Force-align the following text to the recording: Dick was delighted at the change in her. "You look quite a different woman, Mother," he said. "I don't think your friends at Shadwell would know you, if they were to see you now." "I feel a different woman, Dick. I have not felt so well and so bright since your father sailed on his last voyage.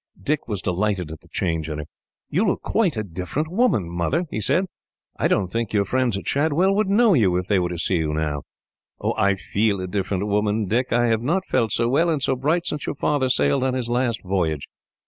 Dick 0.19 0.47
was 0.47 0.63
delighted 0.63 1.11
at 1.11 1.19
the 1.19 1.27
change 1.27 1.69
in 1.69 1.77
her. 1.77 1.85
"You 2.27 2.43
look 2.43 2.63
quite 2.63 2.97
a 2.97 3.03
different 3.03 3.49
woman, 3.49 3.87
Mother," 3.87 4.25
he 4.31 4.41
said. 4.41 4.65
"I 5.17 5.27
don't 5.27 5.49
think 5.51 5.73
your 5.73 5.85
friends 5.85 6.17
at 6.17 6.27
Shadwell 6.27 6.73
would 6.73 6.87
know 6.89 7.13
you, 7.13 7.37
if 7.37 7.45
they 7.45 7.59
were 7.59 7.69
to 7.69 7.77
see 7.77 7.97
you 7.97 8.11
now." 8.11 8.41
"I 9.15 9.35
feel 9.35 9.79
a 9.79 9.85
different 9.85 10.25
woman, 10.25 10.65
Dick. 10.65 10.91
I 10.91 11.05
have 11.09 11.21
not 11.21 11.45
felt 11.45 11.71
so 11.71 11.87
well 11.87 12.09
and 12.09 12.19
so 12.23 12.35
bright 12.35 12.65
since 12.65 12.87
your 12.87 12.95
father 12.95 13.29
sailed 13.29 13.63
on 13.63 13.75
his 13.75 13.89
last 13.89 14.23
voyage. 14.23 14.67